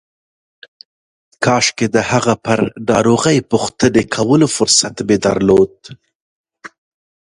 [1.45, 2.59] کاشکې د هغه پر
[2.89, 5.75] ناروغۍ پوښتنې کولو فرصت مې درلود.